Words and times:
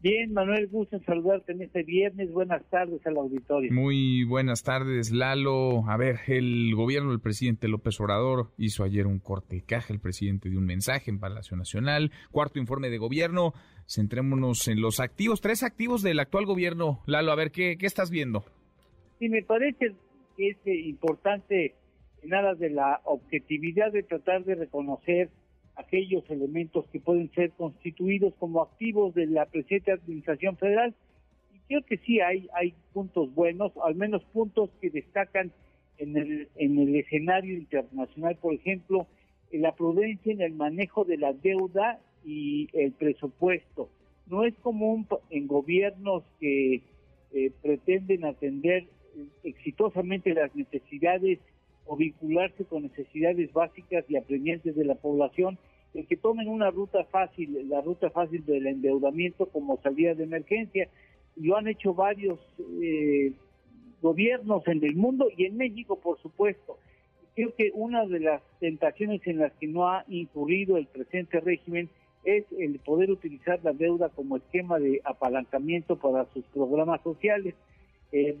Bien, 0.00 0.32
Manuel, 0.32 0.68
gusto 0.68 0.94
en 0.94 1.04
saludarte 1.04 1.50
en 1.50 1.62
este 1.62 1.82
viernes. 1.82 2.30
Buenas 2.30 2.64
tardes 2.70 3.04
al 3.04 3.16
auditorio. 3.16 3.72
Muy 3.72 4.22
buenas 4.22 4.62
tardes, 4.62 5.10
Lalo. 5.10 5.88
A 5.88 5.96
ver, 5.96 6.20
el 6.28 6.72
gobierno 6.76 7.10
del 7.10 7.20
presidente 7.20 7.66
López 7.66 8.00
Obrador 8.00 8.52
hizo 8.58 8.84
ayer 8.84 9.08
un 9.08 9.18
corte 9.18 9.56
de 9.56 9.62
caja. 9.62 9.92
El 9.92 9.98
presidente 9.98 10.50
dio 10.50 10.60
un 10.60 10.66
mensaje 10.66 11.10
en 11.10 11.18
Palacio 11.18 11.56
Nacional. 11.56 12.12
Cuarto 12.30 12.60
informe 12.60 12.90
de 12.90 12.98
gobierno. 12.98 13.54
Centrémonos 13.88 14.68
en 14.68 14.80
los 14.80 15.00
activos, 15.00 15.40
tres 15.40 15.64
activos 15.64 16.02
del 16.02 16.20
actual 16.20 16.46
gobierno. 16.46 17.02
Lalo, 17.06 17.32
a 17.32 17.36
ver, 17.36 17.50
¿qué, 17.50 17.76
qué 17.76 17.86
estás 17.86 18.08
viendo? 18.08 18.44
Sí, 19.18 19.28
me 19.28 19.42
parece 19.42 19.96
que 20.36 20.50
es 20.50 20.58
importante 20.64 21.74
en 22.22 22.34
aras 22.34 22.56
de 22.60 22.70
la 22.70 23.00
objetividad 23.02 23.90
de 23.90 24.04
tratar 24.04 24.44
de 24.44 24.54
reconocer 24.54 25.30
aquellos 25.78 26.28
elementos 26.28 26.84
que 26.92 27.00
pueden 27.00 27.30
ser 27.32 27.52
constituidos 27.52 28.34
como 28.38 28.60
activos 28.60 29.14
de 29.14 29.26
la 29.26 29.46
presente 29.46 29.92
administración 29.92 30.56
federal. 30.56 30.94
Y 31.54 31.58
creo 31.68 31.82
que 31.82 31.98
sí 31.98 32.20
hay, 32.20 32.74
puntos 32.92 33.32
buenos, 33.34 33.72
al 33.84 33.94
menos 33.94 34.22
puntos 34.24 34.70
que 34.80 34.90
destacan 34.90 35.52
en 35.98 36.16
el, 36.16 36.48
en 36.56 36.78
el 36.78 36.96
escenario 36.96 37.54
internacional, 37.56 38.36
por 38.36 38.54
ejemplo, 38.54 39.06
la 39.52 39.74
prudencia 39.74 40.32
en 40.32 40.42
el 40.42 40.52
manejo 40.52 41.04
de 41.04 41.16
la 41.16 41.32
deuda 41.32 42.00
y 42.24 42.68
el 42.72 42.92
presupuesto. 42.92 43.88
No 44.26 44.44
es 44.44 44.54
común 44.56 45.06
en 45.30 45.46
gobiernos 45.46 46.24
que 46.40 46.82
eh, 47.32 47.52
pretenden 47.62 48.24
atender 48.24 48.84
exitosamente 49.42 50.34
las 50.34 50.54
necesidades 50.54 51.38
o 51.88 51.96
vincularse 51.96 52.64
con 52.66 52.82
necesidades 52.82 53.52
básicas 53.52 54.04
y 54.08 54.16
apremiantes 54.16 54.76
de 54.76 54.84
la 54.84 54.94
población, 54.94 55.58
el 55.94 56.06
que 56.06 56.16
tomen 56.16 56.48
una 56.48 56.70
ruta 56.70 57.04
fácil, 57.04 57.68
la 57.68 57.80
ruta 57.80 58.10
fácil 58.10 58.44
del 58.44 58.66
endeudamiento 58.66 59.46
como 59.46 59.80
salida 59.80 60.14
de 60.14 60.24
emergencia. 60.24 60.88
Lo 61.36 61.56
han 61.56 61.66
hecho 61.66 61.94
varios 61.94 62.38
eh, 62.82 63.32
gobiernos 64.02 64.66
en 64.68 64.84
el 64.84 64.94
mundo 64.94 65.28
y 65.34 65.46
en 65.46 65.56
México, 65.56 65.98
por 65.98 66.20
supuesto. 66.20 66.78
Creo 67.34 67.54
que 67.56 67.70
una 67.74 68.04
de 68.04 68.20
las 68.20 68.42
tentaciones 68.60 69.26
en 69.26 69.38
las 69.38 69.52
que 69.54 69.66
no 69.66 69.88
ha 69.88 70.04
incurrido 70.08 70.76
el 70.76 70.86
presente 70.86 71.40
régimen 71.40 71.88
es 72.24 72.44
el 72.58 72.78
poder 72.80 73.10
utilizar 73.10 73.60
la 73.62 73.72
deuda 73.72 74.10
como 74.10 74.36
esquema 74.36 74.78
de 74.78 75.00
apalancamiento 75.04 75.96
para 75.96 76.26
sus 76.34 76.44
programas 76.46 77.00
sociales. 77.02 77.54
Eh, 78.12 78.36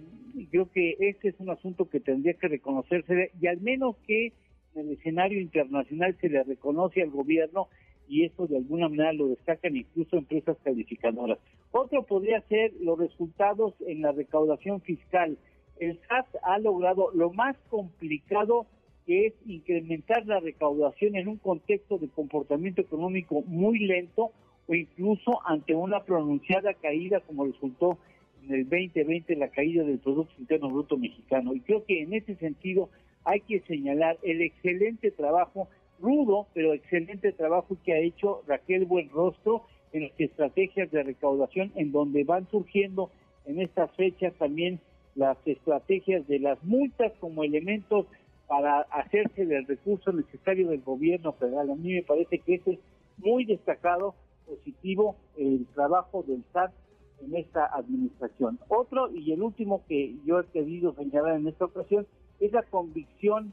creo 0.50 0.70
que 0.70 0.96
este 1.00 1.28
es 1.28 1.34
un 1.38 1.50
asunto 1.50 1.88
que 1.88 2.00
tendría 2.00 2.34
que 2.34 2.48
reconocerse 2.48 3.32
y 3.40 3.46
al 3.46 3.60
menos 3.60 3.96
que 4.06 4.32
en 4.74 4.88
el 4.88 4.92
escenario 4.92 5.40
internacional 5.40 6.16
se 6.20 6.28
le 6.28 6.42
reconoce 6.44 7.02
al 7.02 7.10
gobierno 7.10 7.68
y 8.08 8.24
esto 8.24 8.46
de 8.46 8.56
alguna 8.56 8.88
manera 8.88 9.12
lo 9.12 9.28
destacan 9.28 9.76
incluso 9.76 10.16
empresas 10.16 10.56
calificadoras. 10.64 11.38
Otro 11.72 12.04
podría 12.04 12.40
ser 12.42 12.72
los 12.80 12.98
resultados 12.98 13.74
en 13.86 14.00
la 14.00 14.12
recaudación 14.12 14.80
fiscal. 14.80 15.36
El 15.78 15.98
SAT 16.08 16.26
ha 16.42 16.58
logrado 16.58 17.10
lo 17.14 17.30
más 17.32 17.56
complicado 17.68 18.66
que 19.06 19.26
es 19.26 19.34
incrementar 19.46 20.26
la 20.26 20.40
recaudación 20.40 21.16
en 21.16 21.28
un 21.28 21.36
contexto 21.36 21.98
de 21.98 22.08
comportamiento 22.08 22.80
económico 22.80 23.42
muy 23.46 23.78
lento 23.78 24.32
o 24.66 24.74
incluso 24.74 25.40
ante 25.46 25.74
una 25.74 26.04
pronunciada 26.04 26.74
caída 26.74 27.20
como 27.20 27.46
resultó 27.46 27.98
en 28.44 28.54
el 28.54 28.64
2020 28.64 29.36
la 29.36 29.48
caída 29.48 29.84
del 29.84 29.98
Producto 29.98 30.34
Interno 30.38 30.70
Bruto 30.70 30.96
Mexicano. 30.96 31.54
Y 31.54 31.60
creo 31.60 31.84
que 31.84 32.02
en 32.02 32.14
ese 32.14 32.34
sentido 32.36 32.88
hay 33.24 33.40
que 33.40 33.60
señalar 33.60 34.18
el 34.22 34.42
excelente 34.42 35.10
trabajo, 35.10 35.68
rudo, 36.00 36.46
pero 36.54 36.74
excelente 36.74 37.32
trabajo 37.32 37.76
que 37.84 37.92
ha 37.92 37.98
hecho 37.98 38.42
Raquel 38.46 38.84
Buenrostro 38.86 39.64
en 39.92 40.04
las 40.04 40.12
estrategias 40.18 40.90
de 40.90 41.02
recaudación, 41.02 41.72
en 41.74 41.92
donde 41.92 42.24
van 42.24 42.48
surgiendo 42.50 43.10
en 43.46 43.60
estas 43.60 43.90
fechas 43.92 44.34
también 44.34 44.80
las 45.14 45.36
estrategias 45.46 46.26
de 46.28 46.38
las 46.38 46.62
multas 46.62 47.12
como 47.18 47.42
elementos 47.42 48.06
para 48.46 48.80
hacerse 48.80 49.44
del 49.44 49.66
recurso 49.66 50.12
necesario 50.12 50.68
del 50.68 50.80
gobierno 50.80 51.32
federal. 51.32 51.70
A 51.70 51.74
mí 51.74 51.94
me 51.94 52.02
parece 52.02 52.38
que 52.38 52.54
eso 52.54 52.70
es 52.70 52.78
muy 53.18 53.44
destacado, 53.44 54.14
positivo, 54.46 55.16
el 55.36 55.66
trabajo 55.74 56.22
del 56.22 56.42
SAT 56.52 56.72
en 57.20 57.36
esta 57.36 57.66
administración. 57.66 58.58
Otro 58.68 59.10
y 59.10 59.32
el 59.32 59.42
último 59.42 59.82
que 59.88 60.16
yo 60.24 60.40
he 60.40 60.46
querido 60.46 60.94
señalar 60.94 61.36
en 61.36 61.48
esta 61.48 61.66
ocasión 61.66 62.06
es 62.40 62.52
la 62.52 62.62
convicción 62.62 63.52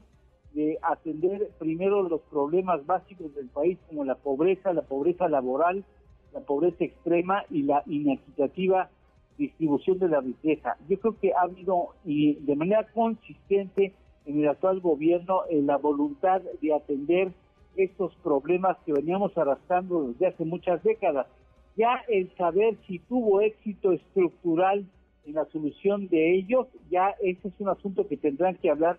de 0.54 0.78
atender 0.82 1.50
primero 1.58 2.08
los 2.08 2.22
problemas 2.22 2.84
básicos 2.86 3.34
del 3.34 3.48
país 3.48 3.78
como 3.88 4.04
la 4.04 4.14
pobreza, 4.14 4.72
la 4.72 4.82
pobreza 4.82 5.28
laboral, 5.28 5.84
la 6.32 6.40
pobreza 6.40 6.84
extrema 6.84 7.44
y 7.50 7.62
la 7.62 7.82
inequitativa 7.86 8.88
distribución 9.36 9.98
de 9.98 10.08
la 10.08 10.20
riqueza. 10.20 10.76
Yo 10.88 10.98
creo 10.98 11.18
que 11.20 11.32
ha 11.34 11.42
habido 11.42 11.88
y 12.04 12.34
de 12.36 12.56
manera 12.56 12.86
consistente 12.94 13.92
en 14.24 14.40
el 14.40 14.48
actual 14.48 14.80
gobierno 14.80 15.42
la 15.50 15.76
voluntad 15.76 16.42
de 16.60 16.74
atender 16.74 17.32
estos 17.76 18.14
problemas 18.16 18.76
que 18.86 18.92
veníamos 18.92 19.36
arrastrando 19.36 20.08
desde 20.08 20.28
hace 20.28 20.44
muchas 20.44 20.82
décadas. 20.82 21.26
Ya 21.76 22.02
el 22.08 22.34
saber 22.36 22.76
si 22.86 22.98
tuvo 23.00 23.40
éxito 23.40 23.92
estructural 23.92 24.86
en 25.26 25.34
la 25.34 25.44
solución 25.46 26.08
de 26.08 26.34
ellos, 26.34 26.66
ya 26.90 27.14
ese 27.22 27.48
es 27.48 27.54
un 27.58 27.68
asunto 27.68 28.06
que 28.08 28.16
tendrán 28.16 28.56
que 28.56 28.70
hablar 28.70 28.98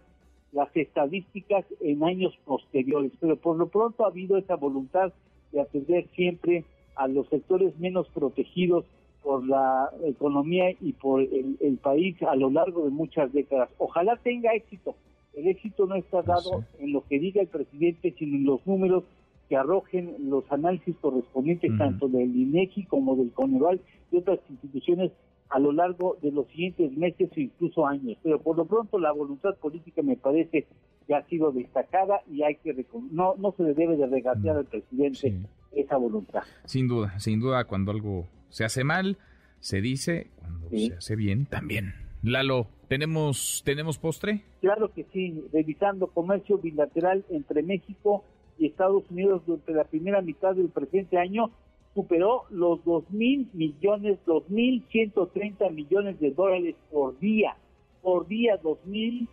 las 0.52 0.76
estadísticas 0.76 1.66
en 1.82 2.04
años 2.04 2.38
posteriores, 2.46 3.12
pero 3.20 3.36
por 3.36 3.58
lo 3.58 3.68
pronto 3.68 4.06
ha 4.06 4.10
habido 4.10 4.38
esa 4.38 4.56
voluntad 4.56 5.12
de 5.52 5.62
atender 5.62 6.08
siempre 6.16 6.66
a 6.96 7.08
los 7.08 7.28
sectores 7.30 7.78
menos 7.80 8.08
protegidos 8.10 8.86
por 9.24 9.46
la 9.48 9.92
economía 10.06 10.72
y 10.80 10.94
por 10.94 11.22
el, 11.22 11.80
país 11.82 12.16
a 12.24 12.36
lo 12.36 12.50
largo 12.50 12.86
de 12.86 12.92
muchas 12.92 13.32
décadas. 13.34 13.70
Ojalá 13.78 14.18
tenga 14.18 14.54
éxito. 14.54 14.96
El 15.34 15.48
éxito 15.48 15.86
no 15.86 15.96
está 15.96 16.22
dado 16.22 16.64
en 16.80 16.94
lo 16.94 17.02
que 17.08 17.20
diga 17.20 17.42
el 17.42 17.48
presidente, 17.48 18.16
sino 18.18 18.38
en 18.38 18.46
los 18.46 18.66
números 18.66 19.04
que 19.50 19.56
arrojen 19.56 20.16
los 20.30 20.44
análisis 20.52 20.96
correspondientes 20.98 21.72
tanto 21.78 22.08
del 22.08 22.36
INEGI 22.36 22.86
como 22.86 23.16
del 23.16 23.32
CONEVAL 23.32 23.80
y 24.12 24.18
otras 24.18 24.40
instituciones 24.50 25.12
a 25.50 25.60
lo 25.60 25.72
largo 25.72 26.18
de 26.22 26.32
los 26.32 26.48
siguientes 26.48 26.92
meses 26.98 27.30
o 27.36 27.40
incluso 27.40 27.88
años. 27.88 28.18
Pero 28.24 28.42
por 28.42 28.58
lo 28.58 28.66
pronto 28.66 29.00
la 29.00 29.12
voluntad 29.12 29.56
política 29.56 30.02
me 30.02 30.18
parece 30.18 30.68
que 31.06 31.16
ha 31.16 31.24
sido 31.28 31.52
destacada 31.52 32.22
y 32.30 32.44
hay 32.44 32.56
que 32.56 32.86
no 33.12 33.36
no 33.38 33.54
se 33.56 33.64
le 33.64 33.74
debe 33.74 33.96
de 33.96 34.08
regatear 34.08 34.58
al 34.58 34.66
presidente 34.66 35.34
esa 35.72 35.98
voluntad. 35.98 36.42
Sin 36.66 36.88
duda, 36.88 37.18
sin 37.20 37.40
duda 37.40 37.64
cuando 37.64 37.92
algo 37.92 38.26
se 38.50 38.66
hace 38.66 38.84
mal 38.84 39.18
se 39.60 39.82
dice, 39.82 40.28
cuando 40.40 40.70
se 40.70 40.94
hace 40.94 41.16
bien 41.16 41.46
también. 41.46 41.94
Lalo, 42.24 42.68
¿tenemos 42.90 43.62
tenemos 43.66 43.98
postre? 43.98 44.44
Claro 44.60 44.92
que 44.94 45.06
sí, 45.14 45.44
revisando 45.54 46.08
comercio 46.08 46.58
bilateral 46.58 47.26
entre 47.30 47.64
México 47.64 48.24
y 48.58 48.68
Estados 48.68 49.04
Unidos 49.10 49.42
durante 49.46 49.74
la 49.74 49.84
primera 49.84 50.22
mitad 50.22 50.56
del 50.56 50.70
presente 50.70 51.18
año 51.18 51.52
superó 51.94 52.44
los 52.50 52.84
dos 52.86 53.10
mil 53.10 53.50
millones, 53.54 54.20
dos 54.26 54.50
mil 54.50 54.84
ciento 54.92 55.28
treinta 55.28 55.70
millones 55.70 56.20
de 56.20 56.32
dólares 56.32 56.76
por 56.92 57.18
día, 57.20 57.56
por 58.02 58.28
día 58.28 58.58
dos 58.58 58.78
mil 58.86 59.28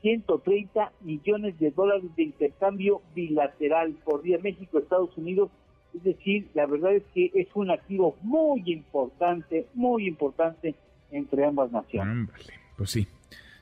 ciento 0.00 0.38
treinta 0.38 0.92
millones 1.00 1.58
de 1.58 1.70
dólares 1.70 2.14
de 2.16 2.22
intercambio 2.22 3.02
bilateral 3.14 3.94
por 4.04 4.22
día 4.22 4.38
México 4.42 4.78
Estados 4.78 5.16
Unidos. 5.16 5.50
Es 5.94 6.02
decir 6.02 6.48
la 6.54 6.66
verdad 6.66 6.94
es 6.94 7.04
que 7.14 7.30
es 7.34 7.48
un 7.54 7.70
activo 7.70 8.16
muy 8.22 8.62
importante 8.66 9.66
muy 9.74 10.06
importante 10.06 10.74
entre 11.10 11.44
ambas 11.44 11.70
naciones. 11.70 12.30
Pues 12.76 12.90
sí 12.90 13.06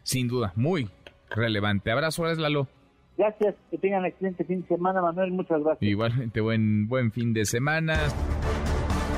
sin 0.03 0.29
duda 0.29 0.53
muy 0.57 0.89
relevante. 1.31 1.91
Abrazo 1.91 2.25
Lalo 2.25 2.69
Gracias, 3.17 3.55
que 3.71 3.79
tengan 3.79 4.05
excelente 4.07 4.45
fin 4.45 4.63
de 4.63 4.69
semana, 4.69 5.03
Manuel. 5.03 5.33
Muchas 5.33 5.63
gracias. 5.63 5.83
Igualmente, 5.83 6.41
buen, 6.41 6.89
buen 6.89 7.13
fin 7.13 7.33
de 7.35 7.45
semana. 7.45 7.95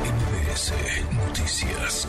NBS 0.05 0.75
Noticias. 1.15 2.09